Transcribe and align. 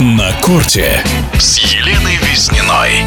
На 0.00 0.30
корте 0.42 1.02
с 1.40 1.58
Еленой 1.58 2.18
Визниной. 2.22 3.04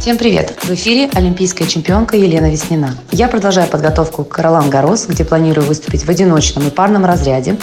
Всем 0.00 0.18
привет! 0.18 0.58
В 0.64 0.70
эфире 0.70 1.08
олимпийская 1.14 1.68
чемпионка 1.68 2.16
Елена 2.16 2.50
Веснина. 2.50 2.96
Я 3.12 3.28
продолжаю 3.28 3.68
подготовку 3.68 4.24
к 4.24 4.36
Ролан 4.40 4.70
Гарос, 4.70 5.06
где 5.06 5.24
планирую 5.24 5.68
выступить 5.68 6.04
в 6.04 6.08
одиночном 6.08 6.66
и 6.66 6.70
парном 6.70 7.04
разряде. 7.04 7.56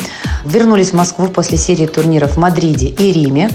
Вернулись 0.46 0.92
в 0.92 0.94
Москву 0.94 1.28
после 1.28 1.58
серии 1.58 1.88
турниров 1.88 2.36
в 2.36 2.38
Мадриде 2.38 2.88
и 2.88 3.12
Риме. 3.12 3.50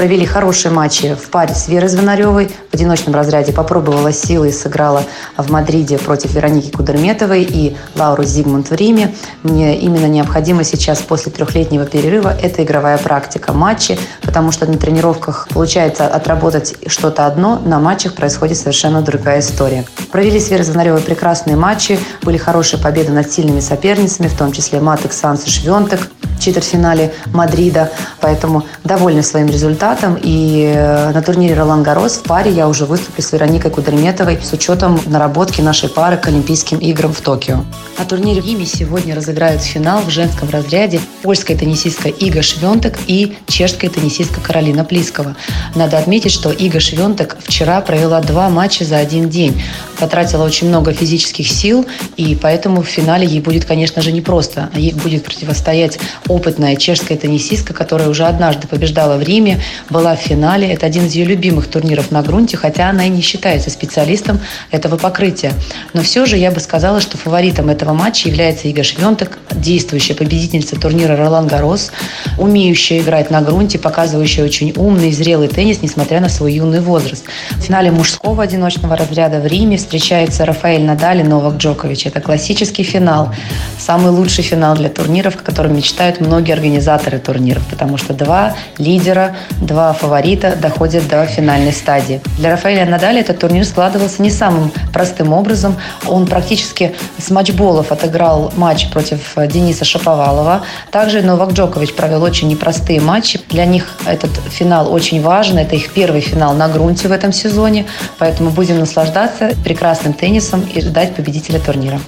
Провели 0.00 0.24
хорошие 0.24 0.72
матчи 0.72 1.14
в 1.14 1.28
паре 1.28 1.54
с 1.54 1.68
Верой 1.68 1.90
Звонаревой. 1.90 2.50
В 2.70 2.74
одиночном 2.74 3.14
разряде 3.14 3.52
попробовала 3.52 4.14
силы 4.14 4.48
и 4.48 4.50
сыграла 4.50 5.02
в 5.36 5.50
Мадриде 5.50 5.98
против 5.98 6.32
Вероники 6.32 6.70
Кудерметовой 6.70 7.42
и 7.42 7.76
Лауры 7.96 8.24
Зигмунд 8.24 8.70
в 8.70 8.74
Риме. 8.74 9.14
Мне 9.42 9.78
именно 9.78 10.06
необходимо 10.06 10.64
сейчас 10.64 11.02
после 11.02 11.30
трехлетнего 11.30 11.84
перерыва 11.84 12.34
это 12.34 12.64
игровая 12.64 12.96
практика 12.96 13.52
матчи, 13.52 13.98
потому 14.22 14.52
что 14.52 14.64
на 14.64 14.78
тренировках 14.78 15.48
получается 15.52 16.06
отработать 16.06 16.76
что-то 16.86 17.26
одно, 17.26 17.60
на 17.62 17.78
матчах 17.78 18.14
происходит 18.14 18.56
совершенно 18.56 19.02
другая 19.02 19.40
история. 19.40 19.84
Провели 20.10 20.40
с 20.40 20.48
Верой 20.48 20.64
Звонаревой 20.64 21.02
прекрасные 21.02 21.56
матчи, 21.56 22.00
были 22.22 22.38
хорошие 22.38 22.80
победы 22.80 23.12
над 23.12 23.30
сильными 23.30 23.60
соперницами, 23.60 24.28
в 24.28 24.38
том 24.38 24.52
числе 24.52 24.80
Матек, 24.80 25.12
Санс 25.12 25.44
и 25.44 25.50
Швентек 25.50 26.08
четвертьфинале 26.40 27.12
Мадрида, 27.26 27.90
поэтому 28.20 28.64
довольны 28.84 29.22
своим 29.22 29.46
результатом. 29.46 30.18
И 30.20 30.72
э, 30.74 31.12
на 31.12 31.22
турнире 31.22 31.54
Ролан 31.54 31.82
Гарос 31.82 32.16
в 32.16 32.22
паре 32.22 32.50
я 32.50 32.68
уже 32.68 32.86
выступлю 32.86 33.22
с 33.22 33.32
Вероникой 33.32 33.70
Кудерметовой 33.70 34.38
с 34.42 34.52
учетом 34.52 35.00
наработки 35.06 35.60
нашей 35.60 35.88
пары 35.88 36.16
к 36.16 36.26
Олимпийским 36.26 36.78
играм 36.78 37.12
в 37.12 37.20
Токио. 37.20 37.64
На 37.98 38.04
турнире 38.04 38.40
в 38.40 38.46
Риме 38.46 38.66
сегодня 38.66 39.14
разыграют 39.14 39.62
финал 39.62 40.00
в 40.02 40.10
женском 40.10 40.48
разряде 40.50 41.00
польская 41.22 41.54
теннисистка 41.54 42.08
Ига 42.08 42.42
Швентек 42.42 42.98
и 43.06 43.36
чешская 43.46 43.90
теннисистка 43.90 44.40
Каролина 44.40 44.84
Плискова. 44.84 45.36
Надо 45.74 45.98
отметить, 45.98 46.32
что 46.32 46.50
Ига 46.50 46.80
Швентек 46.80 47.36
вчера 47.44 47.80
провела 47.80 48.20
два 48.20 48.48
матча 48.48 48.84
за 48.84 48.96
один 48.96 49.28
день. 49.28 49.62
Потратила 49.98 50.44
очень 50.44 50.68
много 50.68 50.92
физических 50.92 51.46
сил, 51.48 51.86
и 52.16 52.34
поэтому 52.40 52.82
в 52.82 52.86
финале 52.86 53.26
ей 53.26 53.40
будет, 53.40 53.66
конечно 53.66 54.00
же, 54.00 54.12
непросто. 54.12 54.70
Ей 54.74 54.94
будет 54.94 55.24
противостоять 55.24 55.98
опытная 56.30 56.76
чешская 56.76 57.18
теннисистка, 57.18 57.74
которая 57.74 58.08
уже 58.08 58.24
однажды 58.24 58.68
побеждала 58.68 59.16
в 59.16 59.22
Риме, 59.22 59.60
была 59.90 60.14
в 60.14 60.20
финале. 60.20 60.72
Это 60.72 60.86
один 60.86 61.06
из 61.06 61.14
ее 61.14 61.24
любимых 61.24 61.66
турниров 61.66 62.12
на 62.12 62.22
грунте, 62.22 62.56
хотя 62.56 62.88
она 62.88 63.06
и 63.06 63.08
не 63.08 63.20
считается 63.20 63.68
специалистом 63.68 64.40
этого 64.70 64.96
покрытия. 64.96 65.52
Но 65.92 66.02
все 66.02 66.26
же 66.26 66.36
я 66.36 66.52
бы 66.52 66.60
сказала, 66.60 67.00
что 67.00 67.18
фаворитом 67.18 67.68
этого 67.68 67.92
матча 67.92 68.28
является 68.28 68.68
Ига 68.68 68.84
Швентек, 68.84 69.38
действующая 69.50 70.14
победительница 70.14 70.76
турнира 70.76 71.16
Ролан 71.16 71.48
Гарос, 71.48 71.90
умеющая 72.38 73.00
играть 73.00 73.30
на 73.30 73.42
грунте, 73.42 73.78
показывающая 73.78 74.44
очень 74.44 74.72
умный 74.76 75.10
и 75.10 75.12
зрелый 75.12 75.48
теннис, 75.48 75.82
несмотря 75.82 76.20
на 76.20 76.28
свой 76.28 76.54
юный 76.54 76.80
возраст. 76.80 77.24
В 77.56 77.60
финале 77.60 77.90
мужского 77.90 78.44
одиночного 78.44 78.96
разряда 78.96 79.40
в 79.40 79.46
Риме 79.46 79.76
встречается 79.76 80.46
Рафаэль 80.46 80.84
Надаль 80.84 81.20
и 81.20 81.24
Новак 81.24 81.56
Джокович. 81.56 82.06
Это 82.06 82.20
классический 82.20 82.84
финал, 82.84 83.34
самый 83.78 84.12
лучший 84.12 84.44
финал 84.44 84.76
для 84.76 84.88
турниров, 84.88 85.34
о 85.34 85.38
котором 85.38 85.76
мечтают 85.76 86.19
многие 86.20 86.52
организаторы 86.52 87.18
турниров, 87.18 87.66
потому 87.68 87.96
что 87.96 88.14
два 88.14 88.54
лидера, 88.78 89.36
два 89.60 89.92
фаворита 89.92 90.56
доходят 90.56 91.08
до 91.08 91.26
финальной 91.26 91.72
стадии. 91.72 92.20
Для 92.38 92.50
Рафаэля 92.50 92.86
Надаля 92.86 93.20
этот 93.20 93.38
турнир 93.38 93.64
складывался 93.64 94.22
не 94.22 94.30
самым 94.30 94.72
простым 94.92 95.32
образом. 95.32 95.76
Он 96.06 96.26
практически 96.26 96.94
с 97.18 97.30
матчболов 97.30 97.92
отыграл 97.92 98.52
матч 98.56 98.90
против 98.90 99.34
Дениса 99.36 99.84
Шаповалова. 99.84 100.62
Также 100.90 101.22
Новак 101.22 101.52
Джокович 101.52 101.94
провел 101.94 102.22
очень 102.22 102.48
непростые 102.48 103.00
матчи. 103.00 103.40
Для 103.48 103.64
них 103.64 103.86
этот 104.06 104.30
финал 104.50 104.92
очень 104.92 105.22
важен. 105.22 105.58
Это 105.58 105.76
их 105.76 105.92
первый 105.92 106.20
финал 106.20 106.54
на 106.54 106.68
грунте 106.68 107.08
в 107.08 107.12
этом 107.12 107.32
сезоне. 107.32 107.86
Поэтому 108.18 108.50
будем 108.50 108.78
наслаждаться 108.78 109.52
прекрасным 109.64 110.12
теннисом 110.12 110.62
и 110.62 110.80
ждать 110.80 111.14
победителя 111.14 111.58
турнира. 111.60 112.00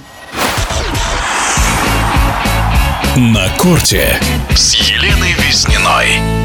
На 3.15 3.47
корте 3.59 4.19
с 4.55 4.73
Еленой 4.73 5.33
Визниной. 5.33 6.42